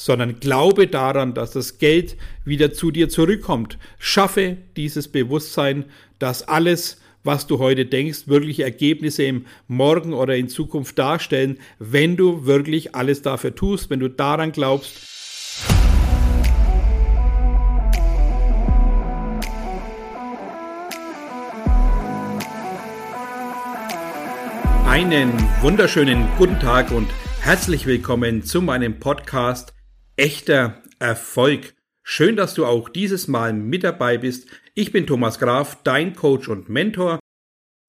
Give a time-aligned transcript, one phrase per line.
[0.00, 2.16] sondern glaube daran, dass das Geld
[2.46, 3.76] wieder zu dir zurückkommt.
[3.98, 5.84] Schaffe dieses Bewusstsein,
[6.18, 12.16] dass alles, was du heute denkst, wirkliche Ergebnisse im Morgen oder in Zukunft darstellen, wenn
[12.16, 15.06] du wirklich alles dafür tust, wenn du daran glaubst.
[24.86, 25.30] Einen
[25.60, 27.10] wunderschönen guten Tag und
[27.42, 29.74] herzlich willkommen zu meinem Podcast
[30.20, 31.74] echter Erfolg.
[32.02, 34.48] Schön, dass du auch dieses Mal mit dabei bist.
[34.74, 37.18] Ich bin Thomas Graf, dein Coach und Mentor.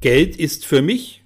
[0.01, 1.23] Geld ist für mich.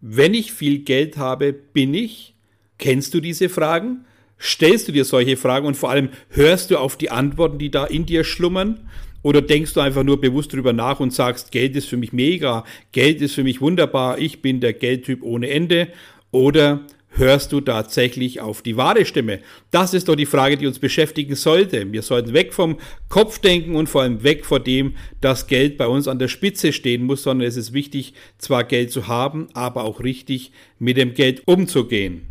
[0.00, 2.34] Wenn ich viel Geld habe, bin ich.
[2.78, 4.06] Kennst du diese Fragen?
[4.40, 7.84] Stellst du dir solche Fragen und vor allem hörst du auf die Antworten, die da
[7.84, 8.88] in dir schlummern?
[9.22, 12.64] Oder denkst du einfach nur bewusst drüber nach und sagst, Geld ist für mich mega,
[12.92, 15.88] Geld ist für mich wunderbar, ich bin der Geldtyp ohne Ende?
[16.30, 16.86] Oder
[17.16, 19.40] hörst du tatsächlich auf die wahre Stimme?
[19.70, 21.92] Das ist doch die Frage, die uns beschäftigen sollte.
[21.92, 25.86] Wir sollten weg vom Kopf denken und vor allem weg vor dem, dass Geld bei
[25.86, 29.84] uns an der Spitze stehen muss, sondern es ist wichtig, zwar Geld zu haben, aber
[29.84, 32.26] auch richtig mit dem Geld umzugehen.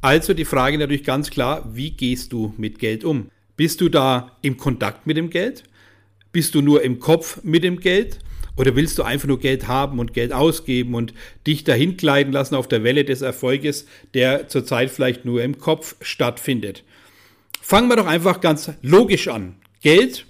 [0.00, 3.30] Also die Frage natürlich ganz klar, wie gehst du mit Geld um?
[3.56, 5.64] Bist du da im Kontakt mit dem Geld?
[6.32, 8.18] Bist du nur im Kopf mit dem Geld?
[8.56, 11.14] Oder willst du einfach nur Geld haben und Geld ausgeben und
[11.46, 15.96] dich dahin kleiden lassen auf der Welle des Erfolges, der zurzeit vielleicht nur im Kopf
[16.00, 16.84] stattfindet?
[17.60, 19.54] Fangen wir doch einfach ganz logisch an.
[19.80, 20.26] Geld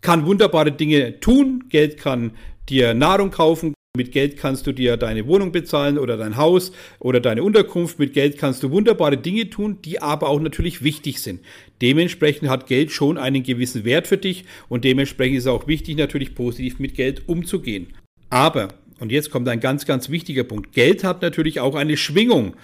[0.00, 1.64] kann wunderbare Dinge tun.
[1.70, 2.32] Geld kann
[2.68, 7.20] dir Nahrung kaufen, mit Geld kannst du dir deine Wohnung bezahlen oder dein Haus oder
[7.20, 7.98] deine Unterkunft.
[7.98, 11.40] Mit Geld kannst du wunderbare Dinge tun, die aber auch natürlich wichtig sind.
[11.82, 15.98] Dementsprechend hat Geld schon einen gewissen Wert für dich und dementsprechend ist es auch wichtig,
[15.98, 17.88] natürlich positiv mit Geld umzugehen.
[18.30, 22.54] Aber, und jetzt kommt ein ganz, ganz wichtiger Punkt, Geld hat natürlich auch eine Schwingung.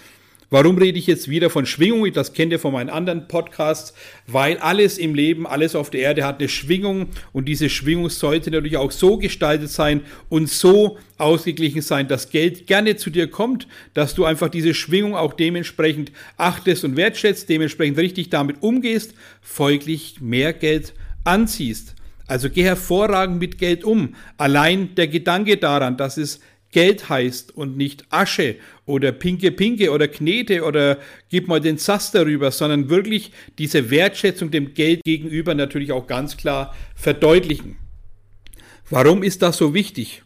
[0.50, 2.10] Warum rede ich jetzt wieder von Schwingung?
[2.10, 3.92] Das kennt ihr von meinen anderen Podcasts,
[4.26, 8.50] weil alles im Leben, alles auf der Erde hat eine Schwingung und diese Schwingung sollte
[8.50, 13.68] natürlich auch so gestaltet sein und so ausgeglichen sein, dass Geld gerne zu dir kommt,
[13.92, 19.12] dass du einfach diese Schwingung auch dementsprechend achtest und wertschätzt, dementsprechend richtig damit umgehst,
[19.42, 20.94] folglich mehr Geld
[21.24, 21.94] anziehst.
[22.26, 24.14] Also geh hervorragend mit Geld um.
[24.38, 26.40] Allein der Gedanke daran, dass es
[26.70, 30.98] Geld heißt und nicht Asche oder Pinke Pinke oder Knete oder
[31.30, 36.36] gib mal den Sass darüber, sondern wirklich diese Wertschätzung dem Geld gegenüber natürlich auch ganz
[36.36, 37.76] klar verdeutlichen.
[38.90, 40.22] Warum ist das so wichtig?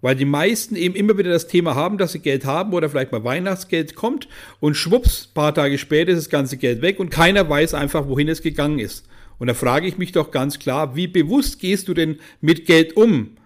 [0.00, 3.12] Weil die meisten eben immer wieder das Thema haben, dass sie Geld haben oder vielleicht
[3.12, 4.28] mal Weihnachtsgeld kommt
[4.60, 8.28] und schwupps, paar Tage später ist das ganze Geld weg und keiner weiß einfach, wohin
[8.28, 9.06] es gegangen ist.
[9.38, 12.96] Und da frage ich mich doch ganz klar, wie bewusst gehst du denn mit Geld
[12.96, 13.36] um?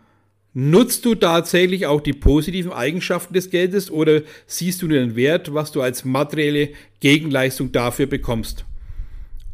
[0.60, 5.54] Nutzt du tatsächlich auch die positiven Eigenschaften des Geldes oder siehst du nur den Wert,
[5.54, 8.64] was du als materielle Gegenleistung dafür bekommst?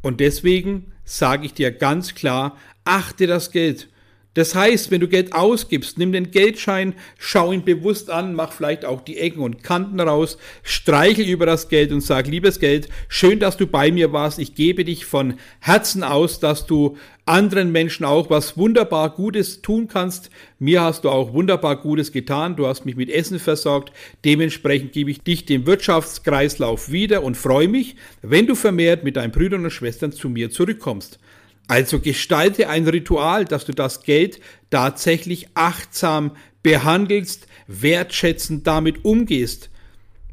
[0.01, 3.91] Und deswegen sage ich dir ganz klar, achte das Geld.
[4.35, 8.85] Das heißt, wenn du Geld ausgibst, nimm den Geldschein, schau ihn bewusst an, mach vielleicht
[8.85, 13.39] auch die Ecken und Kanten raus, streichel über das Geld und sag, liebes Geld, schön,
[13.39, 14.41] dass du bei mir warst.
[14.41, 16.97] Ich gebe dich von Herzen aus, dass du
[17.27, 20.31] anderen Menschen auch was wunderbar Gutes tun kannst.
[20.59, 22.57] Mir hast du auch wunderbar Gutes getan.
[22.57, 23.93] Du hast mich mit Essen versorgt.
[24.25, 29.33] Dementsprechend gebe ich dich dem Wirtschaftskreislauf wieder und freue mich, wenn du vermehrt mit deinen
[29.33, 31.19] Brüdern und Schwestern zu mir zurückkommst.
[31.67, 36.33] Also gestalte ein Ritual, dass du das Geld tatsächlich achtsam
[36.63, 39.71] behandelst, wertschätzend damit umgehst,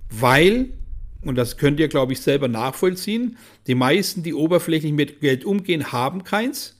[0.09, 0.74] weil,
[1.22, 3.38] und das könnt ihr, glaube ich, selber nachvollziehen,
[3.68, 6.78] die meisten, die oberflächlich mit Geld umgehen, haben keins.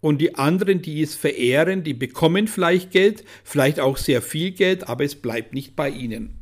[0.00, 4.88] Und die anderen, die es verehren, die bekommen vielleicht Geld, vielleicht auch sehr viel Geld,
[4.88, 6.39] aber es bleibt nicht bei ihnen.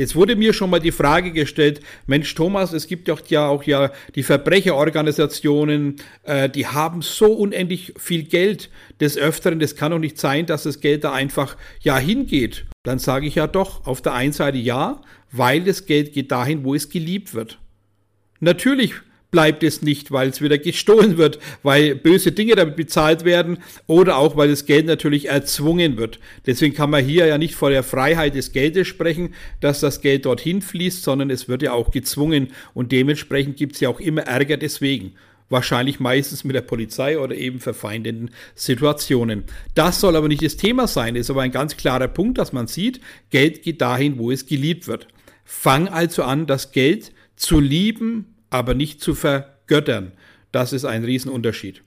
[0.00, 3.64] Jetzt wurde mir schon mal die Frage gestellt, Mensch Thomas, es gibt doch ja auch
[3.64, 9.98] ja die Verbrecherorganisationen, äh, die haben so unendlich viel Geld des Öfteren, das kann doch
[9.98, 12.64] nicht sein, dass das Geld da einfach ja hingeht.
[12.82, 15.02] Dann sage ich ja doch, auf der einen Seite ja,
[15.32, 17.58] weil das Geld geht dahin, wo es geliebt wird.
[18.40, 18.94] Natürlich
[19.30, 24.16] bleibt es nicht, weil es wieder gestohlen wird, weil böse Dinge damit bezahlt werden oder
[24.16, 26.18] auch weil das Geld natürlich erzwungen wird.
[26.46, 30.26] Deswegen kann man hier ja nicht vor der Freiheit des Geldes sprechen, dass das Geld
[30.26, 34.22] dorthin fließt, sondern es wird ja auch gezwungen und dementsprechend gibt es ja auch immer
[34.22, 35.14] Ärger deswegen.
[35.48, 39.44] Wahrscheinlich meistens mit der Polizei oder eben verfeindenden Situationen.
[39.74, 42.68] Das soll aber nicht das Thema sein, ist aber ein ganz klarer Punkt, dass man
[42.68, 43.00] sieht,
[43.30, 45.08] Geld geht dahin, wo es geliebt wird.
[45.44, 50.12] Fang also an, das Geld zu lieben aber nicht zu vergöttern.
[50.52, 51.82] Das ist ein Riesenunterschied.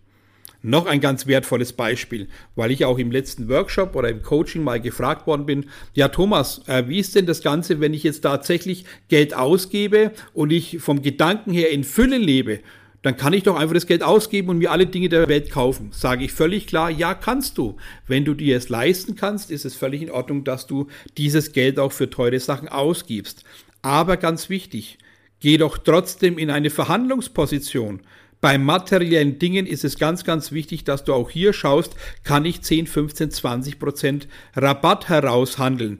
[0.65, 4.80] Noch ein ganz wertvolles Beispiel, weil ich auch im letzten Workshop oder im Coaching mal
[4.80, 8.86] gefragt worden bin, ja Thomas, äh, wie ist denn das Ganze, wenn ich jetzt tatsächlich
[9.10, 12.62] Geld ausgebe und ich vom Gedanken her in Fülle lebe?
[13.04, 15.89] dann kann ich doch einfach das Geld ausgeben und mir alle Dinge der Welt kaufen.
[15.92, 17.75] Sage ich völlig klar, ja, kannst du.
[18.07, 20.88] Wenn du dir es leisten kannst, ist es völlig in Ordnung, dass du
[21.18, 23.44] dieses Geld auch für teure Sachen ausgibst.
[23.81, 24.98] Aber ganz wichtig,
[25.44, 28.00] geh doch trotzdem in eine Verhandlungsposition.
[28.40, 32.62] Bei materiellen Dingen ist es ganz, ganz wichtig, dass du auch hier schaust, kann ich
[32.62, 36.00] 10, 15, 20 Prozent Rabatt heraushandeln.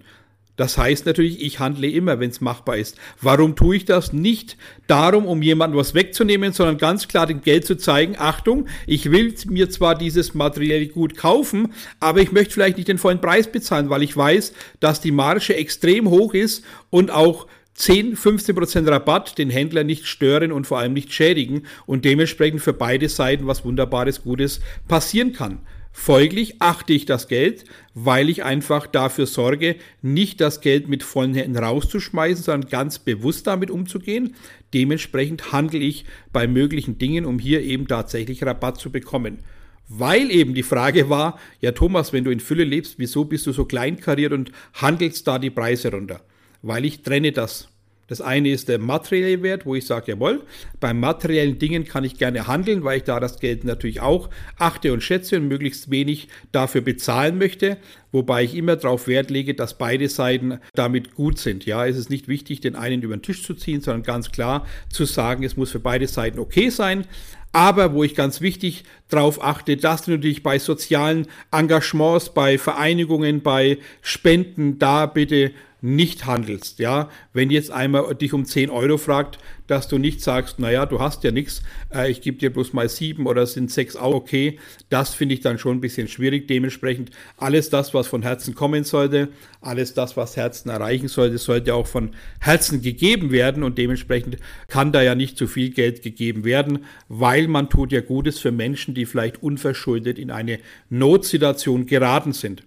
[0.56, 2.98] Das heißt natürlich, ich handle immer, wenn es machbar ist.
[3.20, 4.14] Warum tue ich das?
[4.14, 4.56] Nicht
[4.88, 9.34] darum, um jemandem was wegzunehmen, sondern ganz klar dem Geld zu zeigen, Achtung, ich will
[9.48, 13.90] mir zwar dieses materielle Gut kaufen, aber ich möchte vielleicht nicht den vollen Preis bezahlen,
[13.90, 19.38] weil ich weiß, dass die Marge extrem hoch ist und auch 10, 15 Prozent Rabatt
[19.38, 23.66] den Händler nicht stören und vor allem nicht schädigen und dementsprechend für beide Seiten was
[23.66, 25.60] Wunderbares, Gutes passieren kann.
[25.96, 31.36] Folglich achte ich das Geld, weil ich einfach dafür sorge, nicht das Geld mit vollen
[31.36, 34.36] Händen rauszuschmeißen, sondern ganz bewusst damit umzugehen.
[34.74, 39.40] Dementsprechend handle ich bei möglichen Dingen, um hier eben tatsächlich Rabatt zu bekommen.
[39.88, 43.52] Weil eben die Frage war, ja Thomas, wenn du in Fülle lebst, wieso bist du
[43.52, 46.22] so kleinkariert und handelst da die Preise runter?
[46.64, 47.70] Weil ich trenne das.
[48.08, 50.44] Das eine ist der materielle Wert, wo ich sage, jawohl,
[50.82, 54.92] bei materiellen Dingen kann ich gerne handeln, weil ich da das Geld natürlich auch achte
[54.92, 57.78] und schätze und möglichst wenig dafür bezahlen möchte,
[58.12, 61.66] wobei ich immer darauf Wert lege, dass beide Seiten damit gut sind.
[61.66, 64.68] Ja, es ist nicht wichtig, den einen über den Tisch zu ziehen, sondern ganz klar
[64.90, 67.06] zu sagen, es muss für beide Seiten okay sein.
[67.54, 73.78] Aber wo ich ganz wichtig darauf achte, dass natürlich bei sozialen Engagements, bei Vereinigungen, bei
[74.02, 75.52] Spenden da bitte
[75.84, 79.38] nicht handelst, ja, wenn jetzt einmal dich um 10 Euro fragt,
[79.68, 81.62] dass du nicht sagst, naja, du hast ja nichts,
[81.94, 84.60] äh, ich gebe dir bloß mal sieben oder sind sechs auch okay,
[84.90, 86.48] das finde ich dann schon ein bisschen schwierig.
[86.48, 89.28] Dementsprechend alles das, was von Herzen kommen sollte,
[89.60, 94.38] alles das, was Herzen erreichen sollte, sollte auch von Herzen gegeben werden und dementsprechend
[94.70, 98.54] kann da ja nicht zu viel Geld gegeben werden, weil man tut ja Gutes für
[98.54, 100.60] Menschen, die vielleicht unverschuldet in eine
[100.90, 102.64] Notsituation geraten sind.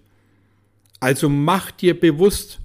[0.99, 2.59] Also mach dir bewusst,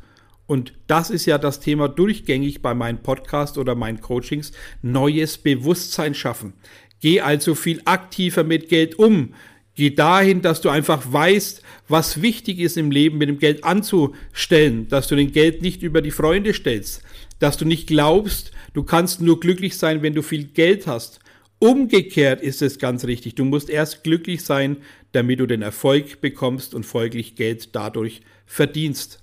[0.46, 4.52] und das ist ja das Thema durchgängig bei meinen Podcasts oder meinen Coachings,
[4.82, 6.54] neues Bewusstsein schaffen.
[7.00, 9.34] Geh also viel aktiver mit Geld um.
[9.74, 14.88] Geh dahin, dass du einfach weißt, was wichtig ist im Leben mit dem Geld anzustellen,
[14.88, 17.02] dass du den Geld nicht über die Freunde stellst,
[17.38, 21.20] dass du nicht glaubst, du kannst nur glücklich sein, wenn du viel Geld hast.
[21.58, 23.36] Umgekehrt ist es ganz richtig.
[23.36, 24.78] Du musst erst glücklich sein,
[25.12, 29.21] damit du den Erfolg bekommst und folglich Geld dadurch verdienst.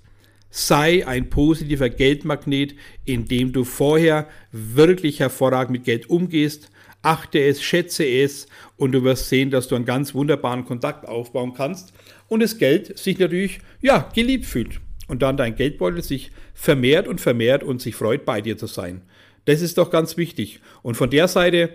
[0.50, 2.74] Sei ein positiver Geldmagnet,
[3.04, 6.70] indem du vorher wirklich hervorragend mit Geld umgehst.
[7.02, 11.54] Achte es, schätze es und du wirst sehen, dass du einen ganz wunderbaren Kontakt aufbauen
[11.54, 11.94] kannst
[12.28, 14.80] und das Geld sich natürlich, ja, geliebt fühlt.
[15.08, 19.02] Und dann dein Geldbeutel sich vermehrt und vermehrt und sich freut, bei dir zu sein.
[19.46, 20.60] Das ist doch ganz wichtig.
[20.82, 21.70] Und von der Seite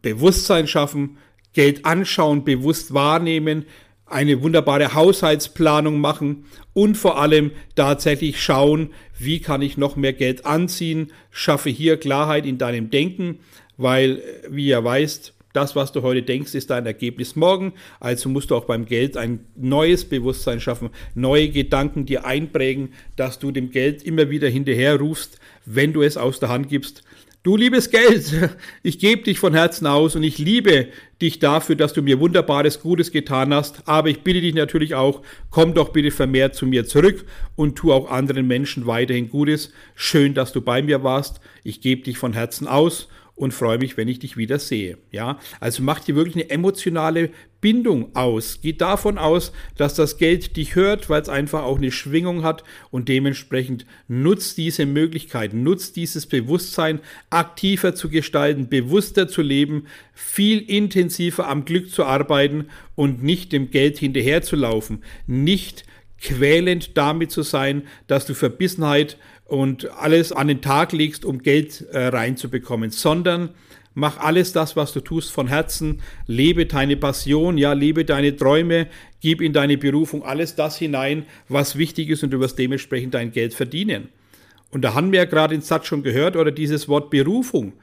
[0.00, 1.18] Bewusstsein schaffen,
[1.52, 3.66] Geld anschauen, bewusst wahrnehmen,
[4.06, 6.44] eine wunderbare Haushaltsplanung machen
[6.74, 12.44] und vor allem tatsächlich schauen, wie kann ich noch mehr Geld anziehen, schaffe hier Klarheit
[12.44, 13.38] in deinem Denken,
[13.76, 17.74] weil, wie ihr weißt, das, was du heute denkst, ist dein Ergebnis morgen.
[18.00, 23.38] Also musst du auch beim Geld ein neues Bewusstsein schaffen, neue Gedanken dir einprägen, dass
[23.38, 27.02] du dem Geld immer wieder hinterher rufst, wenn du es aus der Hand gibst.
[27.44, 28.32] Du liebes Geld,
[28.84, 30.86] ich gebe dich von Herzen aus und ich liebe
[31.20, 33.82] dich dafür, dass du mir wunderbares Gutes getan hast.
[33.88, 37.24] Aber ich bitte dich natürlich auch, komm doch bitte vermehrt zu mir zurück
[37.56, 39.72] und tu auch anderen Menschen weiterhin Gutes.
[39.96, 41.40] Schön, dass du bei mir warst.
[41.64, 44.98] Ich gebe dich von Herzen aus und freue mich, wenn ich dich wieder sehe.
[45.10, 47.30] Ja, also mach dir wirklich eine emotionale
[47.62, 48.58] Bindung aus.
[48.60, 52.64] Geh davon aus, dass das Geld dich hört, weil es einfach auch eine Schwingung hat
[52.90, 57.00] und dementsprechend nutzt diese Möglichkeit, nutzt dieses Bewusstsein
[57.30, 62.66] aktiver zu gestalten, bewusster zu leben, viel intensiver am Glück zu arbeiten
[62.96, 65.84] und nicht dem Geld hinterherzulaufen, nicht
[66.20, 71.82] quälend damit zu sein, dass du Verbissenheit und alles an den Tag legst, um Geld
[71.92, 73.50] äh, reinzubekommen, sondern
[73.94, 78.88] mach alles das, was du tust, von Herzen, lebe deine Passion, ja, lebe deine Träume,
[79.20, 83.32] gib in deine Berufung alles das hinein, was wichtig ist und du wirst dementsprechend dein
[83.32, 84.08] Geld verdienen.
[84.70, 87.74] Und da haben wir ja gerade den Satz schon gehört oder dieses Wort Berufung.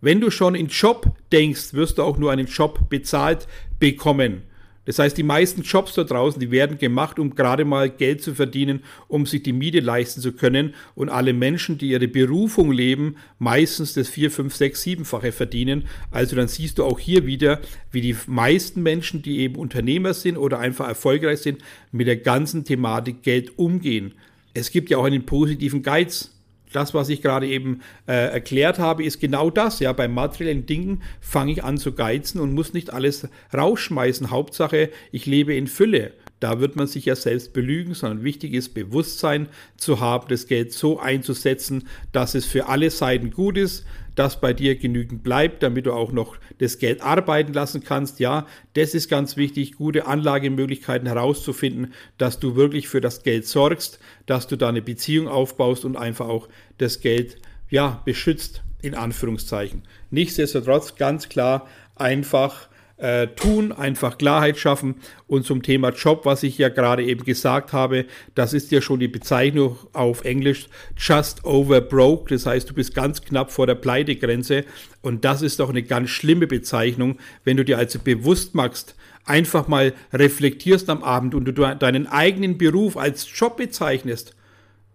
[0.00, 3.46] Wenn du schon in Job denkst, wirst du auch nur einen Job bezahlt
[3.78, 4.42] bekommen.
[4.90, 8.34] Das heißt, die meisten Jobs da draußen, die werden gemacht, um gerade mal Geld zu
[8.34, 10.74] verdienen, um sich die Miete leisten zu können.
[10.96, 15.84] Und alle Menschen, die ihre Berufung leben, meistens das vier, fünf, sechs, siebenfache verdienen.
[16.10, 17.60] Also dann siehst du auch hier wieder,
[17.92, 22.64] wie die meisten Menschen, die eben Unternehmer sind oder einfach erfolgreich sind, mit der ganzen
[22.64, 24.14] Thematik Geld umgehen.
[24.54, 26.32] Es gibt ja auch einen positiven Geiz
[26.72, 29.80] das, was ich gerade eben äh, erklärt habe, ist genau das.
[29.80, 34.30] Ja, bei materiellen Dingen fange ich an zu geizen und muss nicht alles rausschmeißen.
[34.30, 36.12] Hauptsache, ich lebe in Fülle.
[36.40, 40.72] Da wird man sich ja selbst belügen, sondern wichtig ist, Bewusstsein zu haben, das Geld
[40.72, 43.84] so einzusetzen, dass es für alle Seiten gut ist,
[44.20, 48.20] dass bei dir genügend bleibt, damit du auch noch das Geld arbeiten lassen kannst.
[48.20, 53.98] Ja, das ist ganz wichtig, gute Anlagemöglichkeiten herauszufinden, dass du wirklich für das Geld sorgst,
[54.26, 57.38] dass du da eine Beziehung aufbaust und einfach auch das Geld
[57.70, 59.84] ja beschützt in Anführungszeichen.
[60.10, 62.68] Nichtsdestotrotz ganz klar einfach
[63.00, 64.96] äh, tun, einfach Klarheit schaffen.
[65.26, 69.00] Und zum Thema Job, was ich ja gerade eben gesagt habe, das ist ja schon
[69.00, 72.32] die Bezeichnung auf Englisch just over broke.
[72.34, 74.64] Das heißt, du bist ganz knapp vor der Pleitegrenze.
[75.02, 79.68] Und das ist doch eine ganz schlimme Bezeichnung, wenn du dir also bewusst machst, einfach
[79.68, 84.34] mal reflektierst am Abend und du deinen eigenen Beruf als Job bezeichnest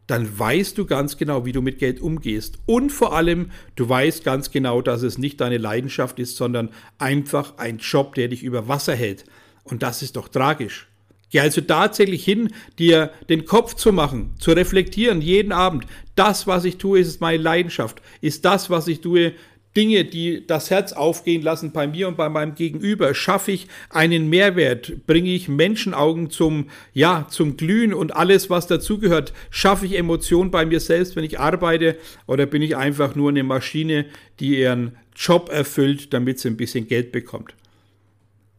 [0.07, 2.59] dann weißt du ganz genau, wie du mit Geld umgehst.
[2.65, 7.57] Und vor allem, du weißt ganz genau, dass es nicht deine Leidenschaft ist, sondern einfach
[7.57, 9.25] ein Job, der dich über Wasser hält.
[9.63, 10.88] Und das ist doch tragisch.
[11.31, 15.85] Geh also tatsächlich hin, dir den Kopf zu machen, zu reflektieren, jeden Abend.
[16.15, 18.01] Das, was ich tue, ist meine Leidenschaft.
[18.21, 19.33] Ist das, was ich tue,
[19.75, 24.29] Dinge, die das Herz aufgehen lassen bei mir und bei meinem Gegenüber, schaffe ich einen
[24.29, 30.51] Mehrwert, bringe ich Menschenaugen zum, ja, zum Glühen und alles, was dazugehört, schaffe ich Emotionen
[30.51, 34.05] bei mir selbst, wenn ich arbeite, oder bin ich einfach nur eine Maschine,
[34.39, 37.53] die ihren Job erfüllt, damit sie ein bisschen Geld bekommt.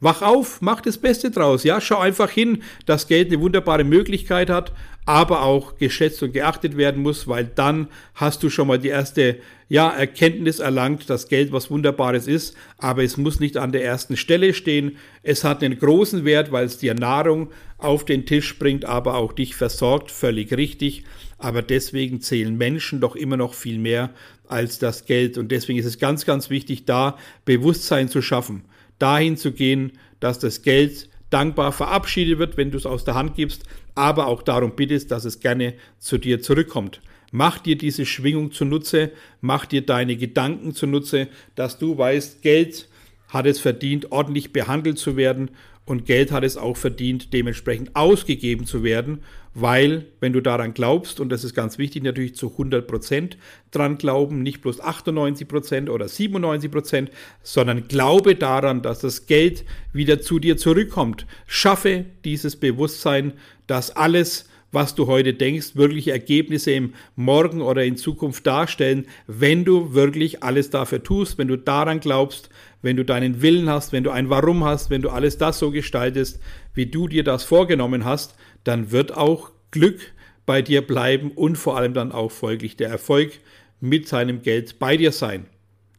[0.07, 1.65] Wach auf, mach das Beste draus.
[1.65, 4.71] Ja, schau einfach hin, dass Geld eine wunderbare Möglichkeit hat,
[5.05, 9.39] aber auch geschätzt und geachtet werden muss, weil dann hast du schon mal die erste
[9.69, 14.17] ja, Erkenntnis erlangt, dass Geld was Wunderbares ist, aber es muss nicht an der ersten
[14.17, 14.97] Stelle stehen.
[15.25, 19.33] Es hat einen großen Wert, weil es dir Nahrung auf den Tisch bringt, aber auch
[19.33, 21.03] dich versorgt, völlig richtig.
[21.37, 24.11] Aber deswegen zählen Menschen doch immer noch viel mehr
[24.47, 25.37] als das Geld.
[25.37, 28.63] Und deswegen ist es ganz, ganz wichtig, da Bewusstsein zu schaffen,
[28.99, 33.35] dahin zu gehen, dass das Geld dankbar verabschiedet wird, wenn du es aus der Hand
[33.35, 37.01] gibst, aber auch darum bittest, dass es gerne zu dir zurückkommt.
[37.33, 39.11] Mach dir diese Schwingung zunutze,
[39.41, 42.89] mach dir deine Gedanken zunutze, dass du weißt, Geld
[43.29, 45.51] hat es verdient, ordentlich behandelt zu werden
[45.87, 49.21] und Geld hat es auch verdient, dementsprechend ausgegeben zu werden,
[49.55, 53.39] weil wenn du daran glaubst, und das ist ganz wichtig, natürlich zu 100 Prozent
[53.71, 57.11] dran glauben, nicht bloß 98 Prozent oder 97 Prozent,
[57.43, 61.25] sondern glaube daran, dass das Geld wieder zu dir zurückkommt.
[61.47, 63.33] Schaffe dieses Bewusstsein,
[63.67, 69.65] dass alles, was du heute denkst, wirkliche Ergebnisse im Morgen oder in Zukunft darstellen, wenn
[69.65, 72.51] du wirklich alles dafür tust, wenn du daran glaubst,
[72.83, 75.71] wenn du deinen Willen hast, wenn du ein Warum hast, wenn du alles das so
[75.71, 76.41] gestaltest,
[76.75, 80.13] wie du dir das vorgenommen hast, dann wird auch Glück
[80.45, 83.33] bei dir bleiben und vor allem dann auch folglich der Erfolg
[83.81, 85.47] mit seinem Geld bei dir sein.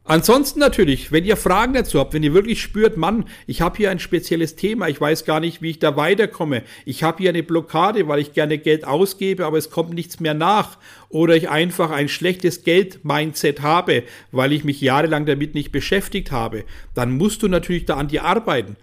[0.10, 3.92] Ansonsten natürlich, wenn ihr Fragen dazu habt, wenn ihr wirklich spürt, Mann, ich habe hier
[3.92, 7.44] ein spezielles Thema, ich weiß gar nicht, wie ich da weiterkomme, ich habe hier eine
[7.44, 10.78] Blockade, weil ich gerne Geld ausgebe, aber es kommt nichts mehr nach,
[11.10, 16.64] oder ich einfach ein schlechtes Geld-Mindset habe, weil ich mich jahrelang damit nicht beschäftigt habe,
[16.94, 18.78] dann musst du natürlich da an dir arbeiten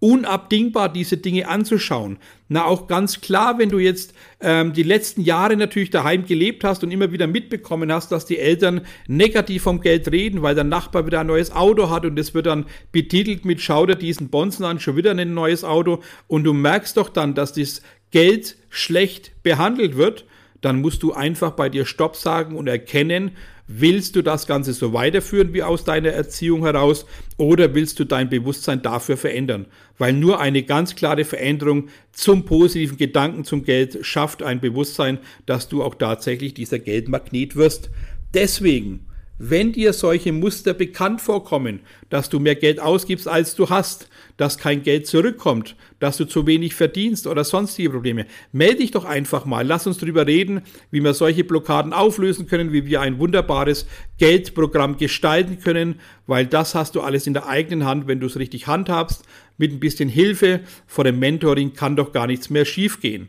[0.00, 2.18] unabdingbar, diese Dinge anzuschauen.
[2.48, 6.84] Na, auch ganz klar, wenn du jetzt ähm, die letzten Jahre natürlich daheim gelebt hast
[6.84, 11.04] und immer wieder mitbekommen hast, dass die Eltern negativ vom Geld reden, weil der Nachbar
[11.06, 14.64] wieder ein neues Auto hat und das wird dann betitelt mit Schau dir diesen Bonzen
[14.64, 19.42] an, schon wieder ein neues Auto und du merkst doch dann, dass das Geld schlecht
[19.42, 20.24] behandelt wird,
[20.60, 23.32] dann musst du einfach bei dir Stopp sagen und erkennen,
[23.70, 27.04] Willst du das Ganze so weiterführen wie aus deiner Erziehung heraus
[27.36, 29.66] oder willst du dein Bewusstsein dafür verändern?
[29.98, 35.68] Weil nur eine ganz klare Veränderung zum positiven Gedanken zum Geld schafft ein Bewusstsein, dass
[35.68, 37.90] du auch tatsächlich dieser Geldmagnet wirst.
[38.32, 39.07] Deswegen
[39.38, 41.80] wenn dir solche Muster bekannt vorkommen,
[42.10, 46.46] dass du mehr Geld ausgibst, als du hast, dass kein Geld zurückkommt, dass du zu
[46.46, 49.66] wenig verdienst oder sonstige Probleme, melde dich doch einfach mal.
[49.66, 53.86] Lass uns darüber reden, wie wir solche Blockaden auflösen können, wie wir ein wunderbares
[54.18, 58.38] Geldprogramm gestalten können, weil das hast du alles in der eigenen Hand, wenn du es
[58.38, 59.24] richtig handhabst.
[59.56, 63.28] Mit ein bisschen Hilfe vor dem Mentoring kann doch gar nichts mehr schiefgehen.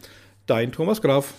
[0.47, 1.35] Dein Thomas Graf.